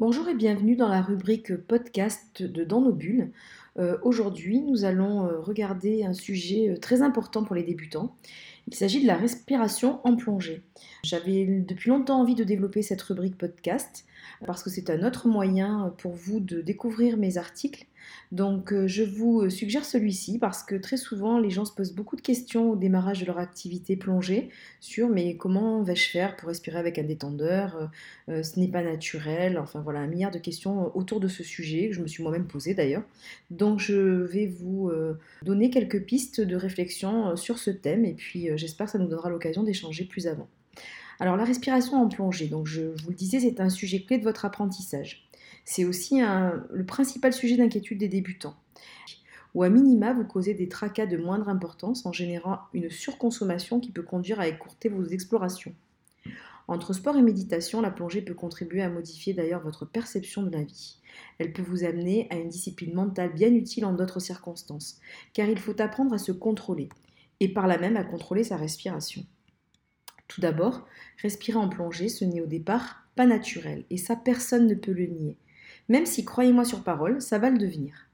Bonjour 0.00 0.30
et 0.30 0.34
bienvenue 0.34 0.76
dans 0.76 0.88
la 0.88 1.02
rubrique 1.02 1.54
podcast 1.54 2.42
de 2.42 2.64
Dans 2.64 2.80
nos 2.80 2.94
bulles. 2.94 3.32
Euh, 3.78 3.98
aujourd'hui, 4.02 4.62
nous 4.62 4.86
allons 4.86 5.26
euh, 5.26 5.38
regarder 5.40 6.04
un 6.04 6.14
sujet 6.14 6.70
euh, 6.70 6.78
très 6.78 7.02
important 7.02 7.44
pour 7.44 7.54
les 7.54 7.64
débutants. 7.64 8.16
Il 8.70 8.76
s'agit 8.76 9.02
de 9.02 9.06
la 9.08 9.16
respiration 9.16 10.00
en 10.04 10.14
plongée. 10.14 10.62
J'avais 11.02 11.44
depuis 11.44 11.90
longtemps 11.90 12.20
envie 12.20 12.36
de 12.36 12.44
développer 12.44 12.82
cette 12.82 13.02
rubrique 13.02 13.36
podcast 13.36 14.04
parce 14.46 14.62
que 14.62 14.70
c'est 14.70 14.90
un 14.90 15.02
autre 15.04 15.26
moyen 15.26 15.92
pour 15.98 16.12
vous 16.12 16.38
de 16.38 16.60
découvrir 16.60 17.16
mes 17.16 17.36
articles. 17.36 17.86
Donc 18.32 18.72
euh, 18.72 18.86
je 18.86 19.02
vous 19.02 19.50
suggère 19.50 19.84
celui-ci 19.84 20.38
parce 20.38 20.62
que 20.62 20.74
très 20.74 20.96
souvent 20.96 21.38
les 21.38 21.50
gens 21.50 21.64
se 21.64 21.72
posent 21.72 21.92
beaucoup 21.94 22.16
de 22.16 22.20
questions 22.20 22.70
au 22.70 22.76
démarrage 22.76 23.20
de 23.20 23.26
leur 23.26 23.38
activité 23.38 23.96
plongée 23.96 24.50
sur 24.80 25.08
mais 25.08 25.36
comment 25.36 25.82
vais-je 25.82 26.10
faire 26.10 26.36
pour 26.36 26.48
respirer 26.48 26.78
avec 26.78 26.98
un 26.98 27.02
détendeur? 27.02 27.76
Euh, 27.76 27.86
euh, 28.30 28.42
Ce 28.42 28.58
n'est 28.58 28.68
pas 28.68 28.82
naturel. 28.82 29.58
Enfin 29.58 29.80
voilà, 29.80 30.00
un 30.00 30.06
milliard 30.06 30.30
de 30.30 30.38
questions 30.38 30.96
autour 30.96 31.20
de 31.20 31.28
ce 31.28 31.42
sujet 31.42 31.88
que 31.88 31.94
je 31.94 32.00
me 32.00 32.06
suis 32.06 32.22
moi-même 32.22 32.46
posé 32.46 32.74
d'ailleurs. 32.74 33.02
Donc 33.50 33.80
je 33.80 33.94
vais 33.94 34.46
vous 34.46 34.90
donner 35.42 35.70
quelques 35.70 36.04
pistes 36.04 36.40
de 36.40 36.56
réflexion 36.56 37.36
sur 37.36 37.58
ce 37.58 37.70
thème 37.70 38.04
et 38.04 38.14
puis 38.14 38.48
j'espère 38.60 38.86
que 38.86 38.92
ça 38.92 38.98
nous 38.98 39.08
donnera 39.08 39.30
l'occasion 39.30 39.62
d'échanger 39.62 40.04
plus 40.04 40.26
avant. 40.26 40.48
Alors 41.18 41.36
la 41.36 41.44
respiration 41.44 42.00
en 42.00 42.08
plongée, 42.08 42.48
donc 42.48 42.66
je 42.66 42.82
vous 42.82 43.10
le 43.10 43.14
disais, 43.14 43.40
c'est 43.40 43.60
un 43.60 43.68
sujet 43.68 44.02
clé 44.02 44.18
de 44.18 44.24
votre 44.24 44.44
apprentissage. 44.44 45.28
C'est 45.64 45.84
aussi 45.84 46.20
le 46.20 46.84
principal 46.86 47.32
sujet 47.32 47.56
d'inquiétude 47.56 47.98
des 47.98 48.08
débutants. 48.08 48.56
Ou 49.54 49.64
à 49.64 49.68
minima, 49.68 50.12
vous 50.12 50.24
causez 50.24 50.54
des 50.54 50.68
tracas 50.68 51.06
de 51.06 51.16
moindre 51.16 51.48
importance 51.48 52.06
en 52.06 52.12
générant 52.12 52.60
une 52.72 52.88
surconsommation 52.88 53.80
qui 53.80 53.90
peut 53.90 54.02
conduire 54.02 54.40
à 54.40 54.46
écourter 54.46 54.88
vos 54.88 55.04
explorations. 55.04 55.74
Entre 56.68 56.92
sport 56.92 57.16
et 57.16 57.22
méditation, 57.22 57.80
la 57.80 57.90
plongée 57.90 58.22
peut 58.22 58.34
contribuer 58.34 58.80
à 58.80 58.88
modifier 58.88 59.34
d'ailleurs 59.34 59.60
votre 59.60 59.84
perception 59.84 60.44
de 60.44 60.50
la 60.50 60.62
vie. 60.62 60.98
Elle 61.38 61.52
peut 61.52 61.62
vous 61.62 61.82
amener 61.82 62.28
à 62.30 62.36
une 62.36 62.48
discipline 62.48 62.94
mentale 62.94 63.32
bien 63.32 63.52
utile 63.52 63.84
en 63.84 63.92
d'autres 63.92 64.20
circonstances, 64.20 65.00
car 65.32 65.48
il 65.48 65.58
faut 65.58 65.80
apprendre 65.80 66.14
à 66.14 66.18
se 66.18 66.30
contrôler, 66.30 66.88
et 67.40 67.52
par 67.52 67.66
là 67.66 67.78
même 67.78 67.96
à 67.96 68.04
contrôler 68.04 68.44
sa 68.44 68.56
respiration. 68.56 69.24
Tout 70.28 70.40
d'abord, 70.40 70.86
respirer 71.20 71.58
en 71.58 71.68
plongée, 71.68 72.08
ce 72.08 72.24
n'est 72.24 72.40
au 72.40 72.46
départ 72.46 73.04
pas 73.16 73.26
naturel, 73.26 73.84
et 73.90 73.96
ça 73.96 74.14
personne 74.14 74.66
ne 74.66 74.74
peut 74.74 74.92
le 74.92 75.06
nier. 75.06 75.36
Même 75.88 76.06
si, 76.06 76.24
croyez-moi 76.24 76.64
sur 76.64 76.84
parole, 76.84 77.20
ça 77.20 77.38
va 77.38 77.50
le 77.50 77.58
devenir. 77.58 78.08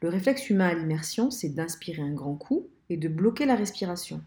Le 0.00 0.08
réflexe 0.08 0.48
humain 0.48 0.68
à 0.68 0.74
l'immersion, 0.74 1.30
c'est 1.30 1.50
d'inspirer 1.50 2.02
un 2.02 2.14
grand 2.14 2.36
coup 2.36 2.68
et 2.88 2.96
de 2.96 3.08
bloquer 3.08 3.44
la 3.44 3.54
respiration. 3.54 4.22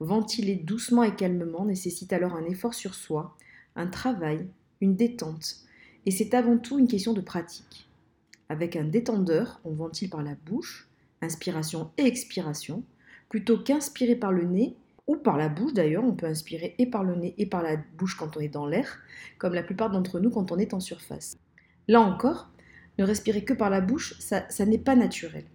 Ventiler 0.00 0.56
doucement 0.56 1.04
et 1.04 1.14
calmement 1.14 1.64
nécessite 1.64 2.12
alors 2.12 2.34
un 2.34 2.44
effort 2.44 2.74
sur 2.74 2.94
soi, 2.94 3.36
un 3.76 3.86
travail, 3.86 4.48
une 4.80 4.96
détente, 4.96 5.58
et 6.06 6.10
c'est 6.10 6.34
avant 6.34 6.58
tout 6.58 6.78
une 6.78 6.88
question 6.88 7.12
de 7.12 7.20
pratique. 7.20 7.88
Avec 8.48 8.74
un 8.74 8.84
détendeur, 8.84 9.60
on 9.64 9.72
ventile 9.72 10.10
par 10.10 10.22
la 10.22 10.34
bouche, 10.34 10.88
inspiration 11.20 11.92
et 11.98 12.04
expiration, 12.04 12.82
plutôt 13.32 13.56
qu'inspirer 13.56 14.14
par 14.14 14.30
le 14.30 14.44
nez 14.44 14.76
ou 15.06 15.16
par 15.16 15.38
la 15.38 15.48
bouche 15.48 15.72
d'ailleurs, 15.72 16.04
on 16.04 16.12
peut 16.12 16.26
inspirer 16.26 16.74
et 16.78 16.84
par 16.84 17.02
le 17.02 17.14
nez 17.14 17.34
et 17.38 17.46
par 17.46 17.62
la 17.62 17.78
bouche 17.96 18.14
quand 18.14 18.36
on 18.36 18.40
est 18.40 18.48
dans 18.48 18.66
l'air, 18.66 18.98
comme 19.38 19.54
la 19.54 19.62
plupart 19.62 19.88
d'entre 19.88 20.20
nous 20.20 20.28
quand 20.28 20.52
on 20.52 20.58
est 20.58 20.74
en 20.74 20.80
surface. 20.80 21.38
Là 21.88 22.02
encore, 22.02 22.50
ne 22.98 23.04
respirer 23.04 23.42
que 23.42 23.54
par 23.54 23.70
la 23.70 23.80
bouche, 23.80 24.18
ça, 24.18 24.66
n'est 24.66 24.76
pas 24.76 24.96
naturel. 24.96 25.46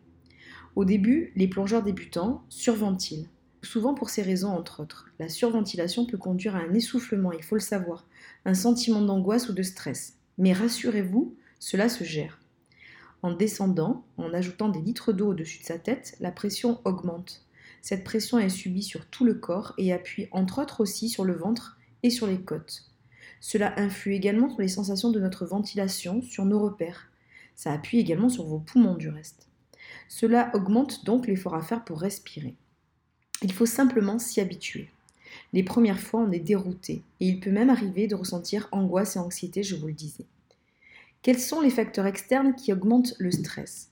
Au 0.75 0.86
début, 0.86 1.31
les 1.36 1.48
plongeurs 1.48 1.83
débutants 1.83 2.44
surventilent, 2.50 3.30
souvent 3.61 3.94
pour 3.94 4.09
ces 4.09 4.23
raisons 4.23 4.50
entre 4.50 4.81
autres. 4.81 5.11
La 5.20 5.30
surventilation 5.30 6.08
peut 6.08 6.17
conduire 6.17 6.55
à 6.55 6.61
un 6.61 6.73
essoufflement, 6.73 7.31
il 7.31 7.44
faut 7.44 7.58
le 7.58 7.61
savoir, 7.61 8.08
un 8.45 8.55
sentiment 8.55 9.03
d'angoisse 9.03 9.50
ou 9.50 9.53
de 9.53 9.61
stress. 9.61 10.17
Mais 10.39 10.52
rassurez-vous, 10.52 11.36
cela 11.59 11.89
se 11.89 12.03
gère. 12.03 12.39
En 13.22 13.33
descendant, 13.33 14.03
en 14.17 14.33
ajoutant 14.33 14.70
des 14.70 14.81
litres 14.81 15.14
d'eau 15.14 15.28
au-dessus 15.28 15.59
de 15.59 15.66
sa 15.66 15.78
tête, 15.78 16.17
la 16.20 16.31
pression 16.31 16.81
augmente. 16.83 17.47
Cette 17.88 18.04
pression 18.04 18.38
est 18.38 18.50
subie 18.50 18.84
sur 18.84 19.06
tout 19.06 19.23
le 19.23 19.34
corps 19.34 19.73
et 19.78 19.94
appuie 19.94 20.28
entre 20.32 20.61
autres 20.61 20.82
aussi 20.82 21.08
sur 21.08 21.23
le 21.23 21.32
ventre 21.32 21.78
et 22.04 22.10
sur 22.10 22.28
les 22.28 22.42
côtes. 22.42 22.84
Cela 23.39 23.80
influe 23.80 24.14
également 24.14 24.50
sur 24.50 24.60
les 24.60 24.67
sensations 24.67 25.10
de 25.10 25.22
notre 25.22 25.45
ventilation, 25.45 26.22
sur 26.22 26.44
nos 26.44 26.60
repères. 26.60 27.10
Ça 27.56 27.72
appuie 27.72 28.00
également 28.00 28.28
sur 28.28 28.44
vos 28.44 28.60
poumons 28.60 28.95
du 28.95 29.08
reste. 29.08 29.48
Cela 30.10 30.52
augmente 30.54 31.06
donc 31.06 31.28
l'effort 31.28 31.56
à 31.56 31.61
faire 31.61 31.86
pour 31.86 32.02
respirer. 32.02 32.56
Il 33.42 33.54
faut 33.54 33.66
simplement 33.66 34.20
s'y 34.20 34.42
habituer. 34.42 34.90
Les 35.54 35.64
premières 35.64 36.02
fois, 36.02 36.20
on 36.20 36.32
est 36.34 36.40
dérouté 36.40 37.04
et 37.22 37.28
il 37.30 37.40
peut 37.40 37.52
même 37.52 37.70
arriver 37.70 38.08
de 38.08 38.16
ressentir 38.16 38.67
angoisse 38.73 39.16
et 39.16 39.20
anxiété, 39.20 39.64
je 39.64 39.78
vous 39.78 39.88
le 39.88 39.94
disais. 39.94 40.26
Quels 41.22 41.40
sont 41.40 41.61
les 41.61 41.70
facteurs 41.70 42.06
externes 42.06 42.54
qui 42.54 42.73
augmentent 42.73 43.16
le 43.17 43.32
stress? 43.32 43.92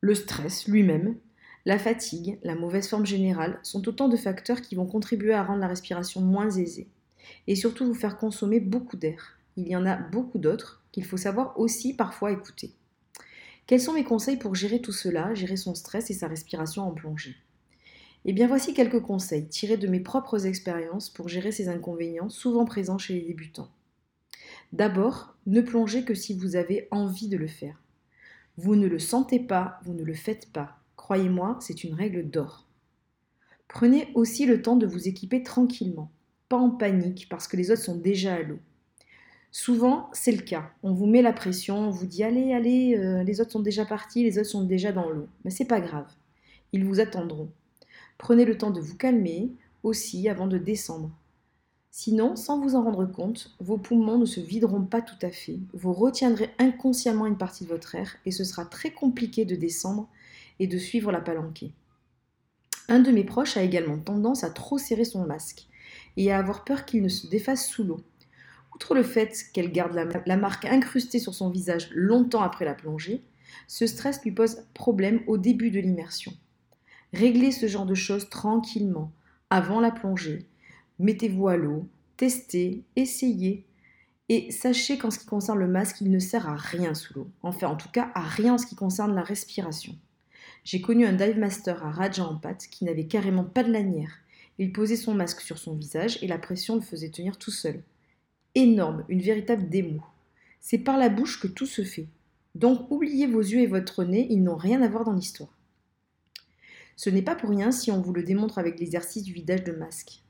Le 0.00 0.16
stress 0.16 0.66
lui-même, 0.66 1.14
la 1.66 1.80
fatigue, 1.80 2.38
la 2.44 2.54
mauvaise 2.54 2.88
forme 2.88 3.04
générale 3.04 3.58
sont 3.64 3.88
autant 3.88 4.08
de 4.08 4.16
facteurs 4.16 4.62
qui 4.62 4.76
vont 4.76 4.86
contribuer 4.86 5.34
à 5.34 5.42
rendre 5.42 5.60
la 5.60 5.66
respiration 5.66 6.20
moins 6.20 6.48
aisée 6.48 6.88
et 7.48 7.56
surtout 7.56 7.84
vous 7.84 7.94
faire 7.94 8.18
consommer 8.18 8.60
beaucoup 8.60 8.96
d'air. 8.96 9.36
Il 9.56 9.66
y 9.66 9.74
en 9.74 9.84
a 9.84 9.96
beaucoup 9.96 10.38
d'autres 10.38 10.84
qu'il 10.92 11.04
faut 11.04 11.16
savoir 11.16 11.58
aussi 11.58 11.92
parfois 11.92 12.30
écouter. 12.30 12.72
Quels 13.66 13.80
sont 13.80 13.94
mes 13.94 14.04
conseils 14.04 14.36
pour 14.36 14.54
gérer 14.54 14.80
tout 14.80 14.92
cela, 14.92 15.34
gérer 15.34 15.56
son 15.56 15.74
stress 15.74 16.08
et 16.08 16.14
sa 16.14 16.28
respiration 16.28 16.84
en 16.84 16.92
plongée? 16.92 17.34
Eh 18.24 18.32
bien 18.32 18.46
voici 18.46 18.72
quelques 18.72 19.02
conseils 19.02 19.48
tirés 19.48 19.76
de 19.76 19.88
mes 19.88 19.98
propres 19.98 20.46
expériences 20.46 21.10
pour 21.10 21.28
gérer 21.28 21.50
ces 21.50 21.68
inconvénients 21.68 22.28
souvent 22.28 22.64
présents 22.64 22.98
chez 22.98 23.14
les 23.14 23.22
débutants. 23.22 23.70
D'abord, 24.72 25.34
ne 25.46 25.60
plongez 25.60 26.04
que 26.04 26.14
si 26.14 26.32
vous 26.38 26.54
avez 26.54 26.86
envie 26.92 27.28
de 27.28 27.36
le 27.36 27.48
faire. 27.48 27.82
Vous 28.56 28.76
ne 28.76 28.86
le 28.86 29.00
sentez 29.00 29.40
pas, 29.40 29.80
vous 29.84 29.94
ne 29.94 30.04
le 30.04 30.14
faites 30.14 30.52
pas. 30.52 30.75
Croyez-moi, 30.96 31.58
c'est 31.60 31.84
une 31.84 31.94
règle 31.94 32.28
d'or. 32.28 32.66
Prenez 33.68 34.08
aussi 34.14 34.46
le 34.46 34.62
temps 34.62 34.76
de 34.76 34.86
vous 34.86 35.08
équiper 35.08 35.42
tranquillement, 35.42 36.10
pas 36.48 36.56
en 36.56 36.70
panique 36.70 37.28
parce 37.28 37.48
que 37.48 37.56
les 37.56 37.70
autres 37.70 37.82
sont 37.82 37.96
déjà 37.96 38.34
à 38.34 38.42
l'eau. 38.42 38.58
Souvent, 39.50 40.10
c'est 40.12 40.32
le 40.32 40.42
cas. 40.42 40.70
On 40.82 40.92
vous 40.92 41.06
met 41.06 41.22
la 41.22 41.32
pression, 41.32 41.78
on 41.78 41.90
vous 41.90 42.06
dit 42.06 42.22
allez, 42.22 42.52
allez, 42.52 42.96
euh, 42.96 43.22
les 43.22 43.40
autres 43.40 43.52
sont 43.52 43.60
déjà 43.60 43.86
partis, 43.86 44.22
les 44.22 44.38
autres 44.38 44.50
sont 44.50 44.64
déjà 44.64 44.92
dans 44.92 45.08
l'eau. 45.08 45.28
Mais 45.44 45.50
c'est 45.50 45.64
pas 45.64 45.80
grave. 45.80 46.10
Ils 46.72 46.84
vous 46.84 47.00
attendront. 47.00 47.50
Prenez 48.18 48.44
le 48.44 48.58
temps 48.58 48.70
de 48.70 48.80
vous 48.80 48.96
calmer 48.96 49.50
aussi 49.82 50.28
avant 50.28 50.46
de 50.46 50.58
descendre. 50.58 51.10
Sinon, 51.90 52.36
sans 52.36 52.60
vous 52.60 52.74
en 52.74 52.82
rendre 52.82 53.06
compte, 53.06 53.56
vos 53.58 53.78
poumons 53.78 54.18
ne 54.18 54.26
se 54.26 54.40
videront 54.40 54.84
pas 54.84 55.00
tout 55.00 55.16
à 55.22 55.30
fait. 55.30 55.58
Vous 55.72 55.94
retiendrez 55.94 56.50
inconsciemment 56.58 57.24
une 57.24 57.38
partie 57.38 57.64
de 57.64 57.70
votre 57.70 57.94
air 57.94 58.16
et 58.26 58.30
ce 58.32 58.44
sera 58.44 58.66
très 58.66 58.90
compliqué 58.90 59.46
de 59.46 59.56
descendre 59.56 60.06
et 60.58 60.66
de 60.66 60.78
suivre 60.78 61.12
la 61.12 61.20
palanquée. 61.20 61.72
Un 62.88 63.00
de 63.00 63.10
mes 63.10 63.24
proches 63.24 63.56
a 63.56 63.62
également 63.62 63.98
tendance 63.98 64.44
à 64.44 64.50
trop 64.50 64.78
serrer 64.78 65.04
son 65.04 65.26
masque 65.26 65.66
et 66.16 66.30
à 66.30 66.38
avoir 66.38 66.64
peur 66.64 66.84
qu'il 66.84 67.02
ne 67.02 67.08
se 67.08 67.26
défasse 67.26 67.66
sous 67.66 67.84
l'eau. 67.84 68.00
Outre 68.74 68.94
le 68.94 69.02
fait 69.02 69.34
qu'elle 69.52 69.72
garde 69.72 69.94
la, 70.26 70.36
marque 70.36 70.66
incrustée 70.66 71.18
sur 71.18 71.34
son 71.34 71.50
visage 71.50 71.88
longtemps 71.92 72.42
après 72.42 72.64
la 72.64 72.74
plongée, 72.74 73.22
ce 73.66 73.86
stress 73.86 74.22
lui 74.22 74.32
pose 74.32 74.66
problème 74.74 75.22
au 75.26 75.38
début 75.38 75.70
de 75.70 75.80
l'immersion. 75.80 76.32
Réglez 77.12 77.52
ce 77.52 77.66
genre 77.66 77.86
de 77.86 77.94
choses 77.94 78.28
tranquillement, 78.28 79.10
avant 79.50 79.80
la 79.80 79.90
plongée. 79.90 80.46
Mettez-vous 80.98 81.48
à 81.48 81.56
l'eau, 81.56 81.88
testez, 82.16 82.82
essayez. 82.96 83.64
Et 84.28 84.50
sachez 84.50 84.98
qu'en 84.98 85.10
ce 85.10 85.20
qui 85.20 85.26
concerne 85.26 85.58
le 85.58 85.68
masque, 85.68 86.00
il 86.00 86.10
ne 86.10 86.18
sert 86.18 86.48
à 86.48 86.56
rien 86.56 86.94
sous 86.94 87.14
l'eau. 87.14 87.30
Enfin, 87.42 87.68
en 87.68 87.76
tout 87.76 87.90
cas, 87.90 88.10
à 88.14 88.22
rien 88.22 88.54
en 88.54 88.58
ce 88.58 88.66
qui 88.66 88.74
concerne 88.74 89.14
la 89.14 89.22
respiration. 89.22 89.96
J'ai 90.66 90.80
connu 90.80 91.06
un 91.06 91.12
dive 91.12 91.38
master 91.38 91.84
à 91.84 91.92
Raja 91.92 92.24
en 92.24 92.34
pâte 92.34 92.66
qui 92.68 92.84
n'avait 92.84 93.06
carrément 93.06 93.44
pas 93.44 93.62
de 93.62 93.70
lanière. 93.70 94.18
Il 94.58 94.72
posait 94.72 94.96
son 94.96 95.14
masque 95.14 95.40
sur 95.40 95.58
son 95.58 95.76
visage 95.76 96.18
et 96.22 96.26
la 96.26 96.38
pression 96.38 96.74
le 96.74 96.80
faisait 96.80 97.10
tenir 97.10 97.38
tout 97.38 97.52
seul. 97.52 97.84
Énorme, 98.56 99.04
une 99.08 99.22
véritable 99.22 99.68
démo. 99.68 100.02
C'est 100.58 100.78
par 100.78 100.98
la 100.98 101.08
bouche 101.08 101.38
que 101.40 101.46
tout 101.46 101.66
se 101.66 101.84
fait. 101.84 102.08
Donc 102.56 102.90
oubliez 102.90 103.28
vos 103.28 103.42
yeux 103.42 103.60
et 103.60 103.68
votre 103.68 104.02
nez, 104.02 104.26
ils 104.28 104.42
n'ont 104.42 104.56
rien 104.56 104.82
à 104.82 104.88
voir 104.88 105.04
dans 105.04 105.12
l'histoire. 105.12 105.56
Ce 106.96 107.10
n'est 107.10 107.22
pas 107.22 107.36
pour 107.36 107.50
rien 107.50 107.70
si 107.70 107.92
on 107.92 108.00
vous 108.00 108.12
le 108.12 108.24
démontre 108.24 108.58
avec 108.58 108.80
l'exercice 108.80 109.22
du 109.22 109.34
vidage 109.34 109.62
de 109.62 109.70
masque. 109.70 110.24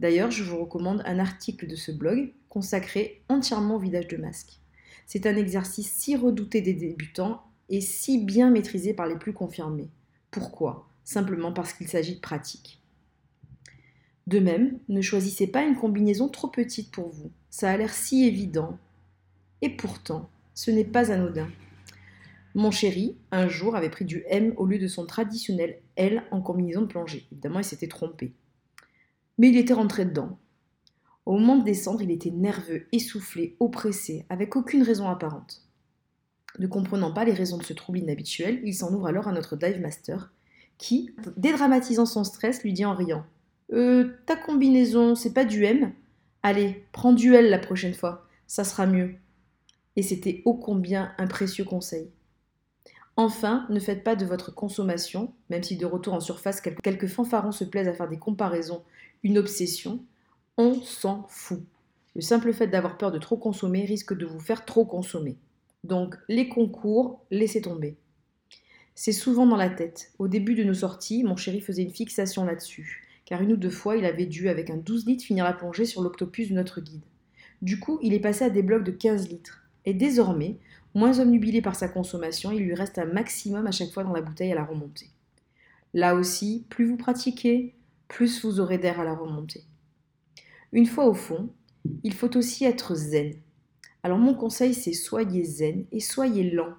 D'ailleurs, 0.00 0.32
je 0.32 0.42
vous 0.42 0.58
recommande 0.58 1.04
un 1.06 1.20
article 1.20 1.68
de 1.68 1.76
ce 1.76 1.92
blog 1.92 2.32
consacré 2.48 3.22
entièrement 3.28 3.76
au 3.76 3.78
vidage 3.78 4.08
de 4.08 4.16
masque. 4.16 4.58
C'est 5.06 5.26
un 5.26 5.36
exercice 5.36 5.92
si 5.92 6.16
redouté 6.16 6.60
des 6.60 6.74
débutants 6.74 7.44
et 7.68 7.80
si 7.80 8.18
bien 8.18 8.50
maîtrisé 8.50 8.94
par 8.94 9.06
les 9.06 9.16
plus 9.16 9.32
confirmés. 9.32 9.88
Pourquoi? 10.30 10.88
Simplement 11.04 11.52
parce 11.52 11.72
qu'il 11.72 11.88
s'agit 11.88 12.16
de 12.16 12.20
pratique. 12.20 12.80
De 14.26 14.40
même, 14.40 14.78
ne 14.88 15.00
choisissez 15.00 15.46
pas 15.46 15.62
une 15.62 15.76
combinaison 15.76 16.28
trop 16.28 16.48
petite 16.48 16.90
pour 16.90 17.08
vous. 17.08 17.30
Ça 17.48 17.70
a 17.70 17.76
l'air 17.76 17.94
si 17.94 18.26
évident. 18.26 18.76
Et 19.62 19.70
pourtant, 19.70 20.28
ce 20.54 20.70
n'est 20.70 20.84
pas 20.84 21.12
anodin. 21.12 21.48
Mon 22.54 22.70
chéri, 22.70 23.16
un 23.30 23.48
jour, 23.48 23.76
avait 23.76 23.90
pris 23.90 24.04
du 24.04 24.24
M 24.28 24.52
au 24.56 24.66
lieu 24.66 24.78
de 24.78 24.88
son 24.88 25.06
traditionnel 25.06 25.78
L 25.96 26.24
en 26.30 26.40
combinaison 26.40 26.80
de 26.82 26.86
plongée. 26.86 27.26
Évidemment, 27.30 27.60
il 27.60 27.64
s'était 27.64 27.86
trompé. 27.86 28.32
Mais 29.38 29.50
il 29.50 29.56
était 29.56 29.74
rentré 29.74 30.04
dedans. 30.06 30.38
Au 31.26 31.38
moment 31.38 31.56
de 31.56 31.64
descendre, 31.64 32.02
il 32.02 32.10
était 32.10 32.30
nerveux, 32.30 32.86
essoufflé, 32.92 33.56
oppressé, 33.60 34.24
avec 34.28 34.56
aucune 34.56 34.82
raison 34.82 35.08
apparente. 35.08 35.65
Ne 36.58 36.66
comprenant 36.66 37.12
pas 37.12 37.24
les 37.24 37.32
raisons 37.32 37.58
de 37.58 37.62
ce 37.62 37.72
trouble 37.72 37.98
inhabituel, 37.98 38.60
il 38.64 38.74
s'en 38.74 38.92
ouvre 38.92 39.06
alors 39.06 39.28
à 39.28 39.32
notre 39.32 39.56
dive 39.56 39.80
master, 39.80 40.32
qui, 40.78 41.10
dédramatisant 41.36 42.06
son 42.06 42.24
stress, 42.24 42.62
lui 42.62 42.72
dit 42.72 42.84
en 42.84 42.94
riant 42.94 43.24
Euh, 43.72 44.12
ta 44.26 44.36
combinaison, 44.36 45.14
c'est 45.14 45.34
pas 45.34 45.44
du 45.44 45.64
M 45.64 45.92
Allez, 46.42 46.84
prends 46.92 47.12
du 47.12 47.34
L 47.34 47.50
la 47.50 47.58
prochaine 47.58 47.94
fois, 47.94 48.26
ça 48.46 48.64
sera 48.64 48.86
mieux. 48.86 49.14
Et 49.96 50.02
c'était 50.02 50.42
ô 50.44 50.54
combien 50.54 51.12
un 51.18 51.26
précieux 51.26 51.64
conseil. 51.64 52.10
Enfin, 53.16 53.66
ne 53.70 53.80
faites 53.80 54.04
pas 54.04 54.14
de 54.14 54.26
votre 54.26 54.54
consommation, 54.54 55.32
même 55.48 55.62
si 55.62 55.76
de 55.76 55.86
retour 55.86 56.12
en 56.12 56.20
surface 56.20 56.60
quelques 56.60 57.06
fanfarons 57.06 57.52
se 57.52 57.64
plaisent 57.64 57.88
à 57.88 57.94
faire 57.94 58.08
des 58.08 58.18
comparaisons, 58.18 58.82
une 59.22 59.38
obsession, 59.38 60.04
on 60.58 60.74
s'en 60.82 61.26
fout. 61.28 61.62
Le 62.14 62.20
simple 62.20 62.52
fait 62.52 62.66
d'avoir 62.66 62.98
peur 62.98 63.10
de 63.10 63.18
trop 63.18 63.36
consommer 63.36 63.84
risque 63.84 64.16
de 64.16 64.26
vous 64.26 64.40
faire 64.40 64.64
trop 64.64 64.84
consommer. 64.84 65.36
Donc 65.86 66.16
les 66.28 66.48
concours, 66.48 67.24
laissez 67.30 67.62
tomber. 67.62 67.96
C'est 68.96 69.12
souvent 69.12 69.46
dans 69.46 69.56
la 69.56 69.70
tête. 69.70 70.10
Au 70.18 70.26
début 70.26 70.56
de 70.56 70.64
nos 70.64 70.74
sorties, 70.74 71.22
mon 71.22 71.36
chéri 71.36 71.60
faisait 71.60 71.82
une 71.82 71.92
fixation 71.92 72.44
là-dessus, 72.44 73.06
car 73.24 73.40
une 73.40 73.52
ou 73.52 73.56
deux 73.56 73.70
fois, 73.70 73.96
il 73.96 74.04
avait 74.04 74.26
dû, 74.26 74.48
avec 74.48 74.68
un 74.68 74.78
12 74.78 75.06
litres, 75.06 75.24
finir 75.24 75.44
la 75.44 75.52
plongée 75.52 75.84
sur 75.84 76.02
l'octopus 76.02 76.48
de 76.48 76.54
notre 76.54 76.80
guide. 76.80 77.04
Du 77.62 77.78
coup, 77.78 78.00
il 78.02 78.14
est 78.14 78.20
passé 78.20 78.44
à 78.44 78.50
des 78.50 78.62
blocs 78.62 78.82
de 78.82 78.90
15 78.90 79.28
litres. 79.28 79.62
Et 79.84 79.94
désormais, 79.94 80.58
moins 80.94 81.20
omnubilé 81.20 81.62
par 81.62 81.76
sa 81.76 81.88
consommation, 81.88 82.50
il 82.50 82.64
lui 82.64 82.74
reste 82.74 82.98
un 82.98 83.06
maximum 83.06 83.66
à 83.68 83.72
chaque 83.72 83.92
fois 83.92 84.02
dans 84.02 84.12
la 84.12 84.22
bouteille 84.22 84.50
à 84.50 84.56
la 84.56 84.64
remontée. 84.64 85.10
Là 85.94 86.16
aussi, 86.16 86.66
plus 86.68 86.86
vous 86.86 86.96
pratiquez, 86.96 87.74
plus 88.08 88.44
vous 88.44 88.58
aurez 88.58 88.78
d'air 88.78 88.98
à 88.98 89.04
la 89.04 89.14
remontée. 89.14 89.62
Une 90.72 90.86
fois 90.86 91.06
au 91.06 91.14
fond, 91.14 91.48
il 92.02 92.12
faut 92.12 92.36
aussi 92.36 92.64
être 92.64 92.96
zen. 92.96 93.34
Alors 94.06 94.18
mon 94.18 94.34
conseil 94.34 94.72
c'est 94.72 94.92
soyez 94.92 95.42
zen 95.42 95.84
et 95.90 95.98
soyez 95.98 96.48
lent. 96.48 96.76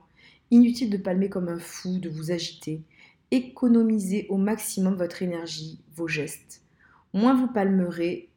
Inutile 0.49 0.89
de 0.89 0.95
palmer 0.95 1.27
comme 1.27 1.49
un 1.49 1.59
fou, 1.59 1.99
de 1.99 2.07
vous 2.07 2.31
agiter. 2.31 2.83
Économisez 3.31 4.27
au 4.29 4.37
maximum 4.37 4.95
votre 4.95 5.21
énergie, 5.21 5.81
vos 5.93 6.07
gestes. 6.07 6.61
Moins 7.11 7.33
vous 7.33 7.49
palmerez 7.49 8.29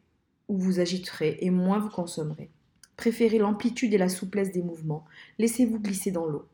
ou 0.49 0.59
vous 0.59 0.81
agiterez 0.81 1.39
et 1.41 1.51
moins 1.51 1.79
vous 1.79 1.89
consommerez. 1.89 2.51
Préférez 2.97 3.39
l'amplitude 3.39 3.95
et 3.95 3.97
la 3.97 4.09
souplesse 4.09 4.51
des 4.51 4.63
mouvements. 4.65 5.05
Laissez-vous 5.39 5.79
glisser 5.79 6.11
dans 6.11 6.27
l'eau. 6.27 6.49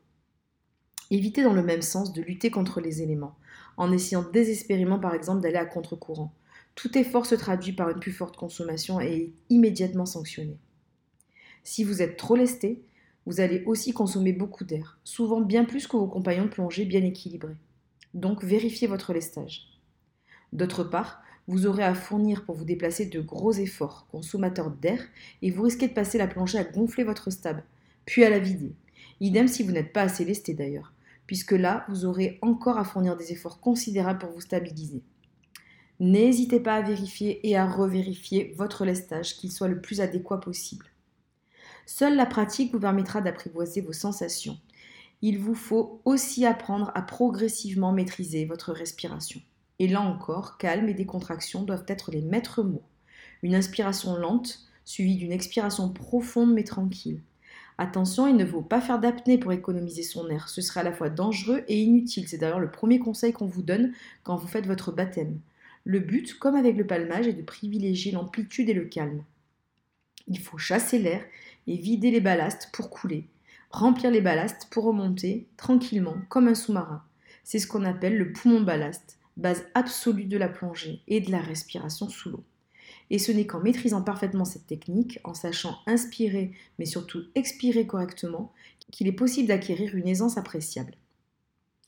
Évitez 1.09 1.41
dans 1.41 1.53
le 1.53 1.63
même 1.63 1.81
sens 1.81 2.13
de 2.13 2.21
lutter 2.21 2.51
contre 2.51 2.81
les 2.81 3.01
éléments, 3.01 3.35
en 3.77 3.91
essayant 3.91 4.23
désespérément 4.31 4.99
par 4.99 5.15
exemple 5.15 5.41
d'aller 5.41 5.55
à 5.55 5.65
contre-courant. 5.65 6.35
Tout 6.75 6.95
effort 6.99 7.25
se 7.25 7.33
traduit 7.33 7.73
par 7.73 7.89
une 7.89 7.99
plus 7.99 8.11
forte 8.11 8.37
consommation 8.37 9.01
et 9.01 9.07
est 9.07 9.33
immédiatement 9.49 10.05
sanctionné. 10.05 10.59
Si 11.69 11.83
vous 11.83 12.01
êtes 12.01 12.15
trop 12.15 12.37
lesté, 12.37 12.81
vous 13.25 13.41
allez 13.41 13.61
aussi 13.65 13.91
consommer 13.91 14.31
beaucoup 14.31 14.63
d'air, 14.63 14.97
souvent 15.03 15.41
bien 15.41 15.65
plus 15.65 15.85
que 15.85 15.97
vos 15.97 16.07
compagnons 16.07 16.45
de 16.45 16.49
plongée 16.49 16.85
bien 16.85 17.03
équilibrés. 17.03 17.57
Donc 18.13 18.41
vérifiez 18.41 18.87
votre 18.87 19.11
lestage. 19.11 19.67
D'autre 20.53 20.85
part, 20.85 21.21
vous 21.45 21.65
aurez 21.65 21.83
à 21.83 21.93
fournir 21.93 22.45
pour 22.45 22.55
vous 22.55 22.63
déplacer 22.63 23.07
de 23.07 23.19
gros 23.19 23.51
efforts 23.51 24.07
consommateurs 24.09 24.71
d'air 24.71 25.03
et 25.41 25.51
vous 25.51 25.63
risquez 25.63 25.89
de 25.89 25.93
passer 25.93 26.17
la 26.17 26.27
plongée 26.27 26.57
à 26.57 26.63
gonfler 26.63 27.03
votre 27.03 27.31
stab, 27.31 27.59
puis 28.05 28.23
à 28.23 28.29
la 28.29 28.39
vider. 28.39 28.71
Idem 29.19 29.49
si 29.49 29.61
vous 29.61 29.73
n'êtes 29.73 29.91
pas 29.91 30.03
assez 30.03 30.23
lesté 30.23 30.53
d'ailleurs, 30.53 30.93
puisque 31.25 31.51
là, 31.51 31.85
vous 31.89 32.05
aurez 32.05 32.39
encore 32.41 32.77
à 32.77 32.85
fournir 32.85 33.17
des 33.17 33.33
efforts 33.33 33.59
considérables 33.59 34.19
pour 34.19 34.31
vous 34.31 34.39
stabiliser. 34.39 35.01
N'hésitez 35.99 36.61
pas 36.61 36.75
à 36.75 36.81
vérifier 36.81 37.45
et 37.45 37.57
à 37.57 37.67
revérifier 37.67 38.53
votre 38.55 38.85
lestage, 38.85 39.35
qu'il 39.35 39.51
soit 39.51 39.67
le 39.67 39.81
plus 39.81 39.99
adéquat 39.99 40.39
possible. 40.39 40.85
Seule 41.89 42.17
la 42.17 42.25
pratique 42.25 42.73
vous 42.73 42.81
permettra 42.81 43.21
d'apprivoiser 43.21 43.79
vos 43.79 43.93
sensations. 43.93 44.59
Il 45.21 45.39
vous 45.39 45.55
faut 45.55 46.01
aussi 46.03 46.45
apprendre 46.45 46.91
à 46.95 47.01
progressivement 47.01 47.93
maîtriser 47.93 48.43
votre 48.43 48.73
respiration. 48.73 49.41
Et 49.79 49.87
là 49.87 50.01
encore, 50.01 50.57
calme 50.57 50.89
et 50.89 50.93
décontraction 50.93 51.63
doivent 51.63 51.85
être 51.87 52.11
les 52.11 52.21
maîtres 52.21 52.61
mots. 52.61 52.83
Une 53.41 53.55
inspiration 53.55 54.17
lente, 54.17 54.67
suivie 54.83 55.15
d'une 55.15 55.31
expiration 55.31 55.89
profonde 55.89 56.53
mais 56.53 56.65
tranquille. 56.65 57.21
Attention, 57.77 58.27
il 58.27 58.35
ne 58.35 58.45
faut 58.45 58.61
pas 58.61 58.81
faire 58.81 58.99
d'apnée 58.99 59.37
pour 59.37 59.53
économiser 59.53 60.03
son 60.03 60.29
air. 60.29 60.49
Ce 60.49 60.61
serait 60.61 60.81
à 60.81 60.83
la 60.83 60.93
fois 60.93 61.09
dangereux 61.09 61.63
et 61.69 61.81
inutile. 61.81 62.27
C'est 62.27 62.37
d'ailleurs 62.37 62.59
le 62.59 62.71
premier 62.71 62.99
conseil 62.99 63.31
qu'on 63.31 63.45
vous 63.45 63.61
donne 63.61 63.93
quand 64.23 64.35
vous 64.35 64.47
faites 64.47 64.67
votre 64.67 64.91
baptême. 64.91 65.39
Le 65.85 66.01
but, 66.01 66.37
comme 66.37 66.55
avec 66.55 66.75
le 66.75 66.85
palmage, 66.85 67.27
est 67.27 67.33
de 67.33 67.43
privilégier 67.43 68.11
l'amplitude 68.11 68.69
et 68.69 68.73
le 68.73 68.83
calme. 68.83 69.23
Il 70.27 70.39
faut 70.39 70.57
chasser 70.57 70.99
l'air 70.99 71.23
et 71.67 71.77
vider 71.77 72.11
les 72.11 72.21
ballastes 72.21 72.69
pour 72.73 72.89
couler, 72.89 73.27
remplir 73.69 74.11
les 74.11 74.21
ballastes 74.21 74.67
pour 74.71 74.85
remonter 74.85 75.47
tranquillement 75.57 76.15
comme 76.29 76.47
un 76.47 76.55
sous-marin. 76.55 77.03
C'est 77.43 77.59
ce 77.59 77.67
qu'on 77.67 77.85
appelle 77.85 78.17
le 78.17 78.33
poumon 78.33 78.61
ballast, 78.61 79.19
base 79.37 79.65
absolue 79.73 80.25
de 80.25 80.37
la 80.37 80.49
plongée 80.49 81.01
et 81.07 81.21
de 81.21 81.31
la 81.31 81.39
respiration 81.39 82.09
sous 82.09 82.29
l'eau. 82.29 82.43
Et 83.09 83.19
ce 83.19 83.31
n'est 83.31 83.45
qu'en 83.45 83.61
maîtrisant 83.61 84.01
parfaitement 84.01 84.45
cette 84.45 84.67
technique, 84.67 85.19
en 85.23 85.33
sachant 85.33 85.77
inspirer 85.85 86.51
mais 86.79 86.85
surtout 86.85 87.23
expirer 87.35 87.85
correctement, 87.85 88.51
qu'il 88.91 89.07
est 89.07 89.13
possible 89.13 89.49
d'acquérir 89.49 89.95
une 89.95 90.07
aisance 90.07 90.37
appréciable. 90.37 90.95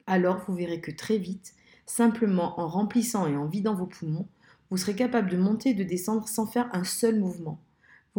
Alors 0.08 0.42
vous 0.48 0.56
verrez 0.56 0.82
que 0.82 0.92
très 0.92 1.18
vite, 1.18 1.54
Simplement 1.90 2.60
en 2.60 2.68
remplissant 2.68 3.28
et 3.28 3.36
en 3.36 3.48
vidant 3.48 3.74
vos 3.74 3.88
poumons, 3.88 4.28
vous 4.70 4.78
serez 4.78 4.94
capable 4.94 5.28
de 5.32 5.38
monter 5.38 5.70
et 5.70 5.74
de 5.74 5.84
descendre 5.84 6.28
sans 6.28 6.46
faire 6.46 6.70
un 6.72 6.84
seul 6.84 7.20
mouvement. 7.20 7.60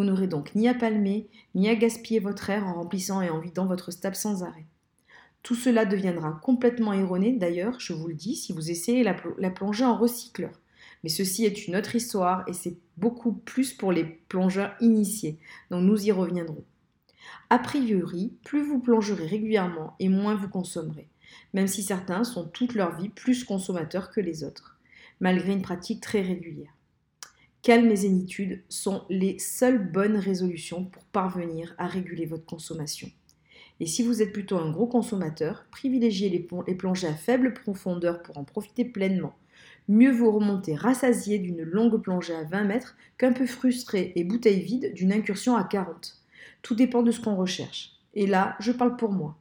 Vous 0.01 0.07
n'aurez 0.07 0.29
donc 0.29 0.55
ni 0.55 0.67
à 0.67 0.73
palmer, 0.73 1.29
ni 1.55 1.69
à 1.69 1.75
gaspiller 1.75 2.21
votre 2.21 2.49
air 2.49 2.67
en 2.67 2.73
remplissant 2.73 3.21
et 3.21 3.29
en 3.29 3.39
vidant 3.39 3.67
votre 3.67 3.91
stable 3.91 4.17
sans 4.17 4.43
arrêt. 4.43 4.65
Tout 5.43 5.55
cela 5.55 5.85
deviendra 5.85 6.41
complètement 6.43 6.95
erroné, 6.95 7.33
d'ailleurs, 7.33 7.79
je 7.79 7.93
vous 7.93 8.09
le 8.09 8.15
dis, 8.15 8.35
si 8.35 8.55
vous 8.55 8.71
essayez 8.71 9.03
la, 9.03 9.15
la 9.37 9.51
plongée 9.51 9.85
en 9.85 9.99
recycleur. 9.99 10.53
Mais 11.05 11.11
ceci 11.11 11.45
est 11.45 11.67
une 11.67 11.77
autre 11.77 11.95
histoire 11.95 12.45
et 12.49 12.55
c'est 12.55 12.79
beaucoup 12.97 13.35
plus 13.35 13.75
pour 13.75 13.93
les 13.93 14.05
plongeurs 14.05 14.75
initiés, 14.81 15.39
donc 15.71 15.85
nous 15.85 16.07
y 16.07 16.13
reviendrons. 16.13 16.65
A 17.51 17.59
priori, 17.59 18.33
plus 18.43 18.63
vous 18.63 18.81
plongerez 18.81 19.27
régulièrement 19.27 19.97
et 19.99 20.09
moins 20.09 20.35
vous 20.35 20.49
consommerez 20.49 21.11
même 21.53 21.67
si 21.67 21.83
certains 21.83 22.25
sont 22.25 22.49
toute 22.49 22.75
leur 22.75 22.97
vie 22.97 23.11
plus 23.11 23.45
consommateurs 23.45 24.11
que 24.11 24.23
les 24.23 24.45
autres, 24.45 24.79
malgré 25.21 25.53
une 25.53 25.63
pratique 25.63 26.01
très 26.01 26.23
régulière. 26.23 26.73
Calme 27.63 27.91
et 27.91 27.97
zénitude 27.97 28.63
sont 28.71 29.03
les 29.11 29.39
seules 29.39 29.93
bonnes 29.93 30.17
résolutions 30.17 30.85
pour 30.85 31.05
parvenir 31.05 31.75
à 31.77 31.87
réguler 31.87 32.25
votre 32.25 32.47
consommation. 32.47 33.11
Et 33.81 33.87
si 33.87 34.03
vous 34.03 34.23
êtes 34.23 34.33
plutôt 34.33 34.57
un 34.57 34.71
gros 34.71 34.87
consommateur, 34.87 35.67
privilégiez 35.71 36.31
les, 36.31 36.39
plongées 36.75 37.07
à 37.07 37.15
faible 37.15 37.53
profondeur 37.53 38.23
pour 38.23 38.39
en 38.39 38.45
profiter 38.45 38.87
pleinement. 38.87 39.35
Mieux 39.89 40.11
vous 40.11 40.31
remonter 40.31 40.75
rassasié 40.75 41.39
d'une 41.39 41.63
longue 41.63 42.01
plongée 42.01 42.35
à 42.35 42.45
20 42.45 42.65
mètres 42.65 42.97
qu'un 43.19 43.33
peu 43.33 43.47
frustré 43.47 44.13
et 44.17 44.25
bouteille 44.25 44.63
vide 44.63 44.95
d'une 44.95 45.13
incursion 45.13 45.55
à 45.55 45.65
40. 45.65 46.17
Tout 46.63 46.75
dépend 46.75 47.03
de 47.03 47.11
ce 47.11 47.21
qu'on 47.21 47.37
recherche. 47.37 47.93
Et 48.15 48.27
là, 48.27 48.57
je 48.61 48.73
parle 48.73 48.97
pour 48.97 49.13
moi. 49.13 49.37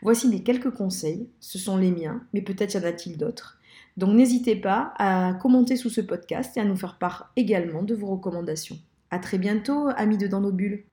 Voici 0.00 0.28
les 0.28 0.44
quelques 0.44 0.70
conseils, 0.70 1.28
ce 1.40 1.58
sont 1.58 1.76
les 1.76 1.90
miens, 1.90 2.24
mais 2.32 2.42
peut-être 2.42 2.74
y 2.74 2.78
en 2.78 2.84
a-t-il 2.84 3.16
d'autres. 3.16 3.58
Donc 3.96 4.14
n'hésitez 4.14 4.56
pas 4.56 4.94
à 4.96 5.34
commenter 5.34 5.76
sous 5.76 5.90
ce 5.90 6.00
podcast 6.00 6.56
et 6.56 6.60
à 6.60 6.64
nous 6.64 6.76
faire 6.76 6.98
part 6.98 7.32
également 7.36 7.82
de 7.82 7.94
vos 7.94 8.08
recommandations. 8.08 8.78
A 9.10 9.18
très 9.18 9.38
bientôt, 9.38 9.88
amis 9.96 10.18
de 10.18 10.26
Dans 10.26 10.40
nos 10.40 10.52
bulles. 10.52 10.84